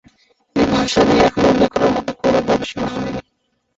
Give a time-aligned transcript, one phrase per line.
[0.55, 3.21] এ ভাষা নিয়ে এখনো উল্লেখ করার মতো কোন গবেষণা হয়নি।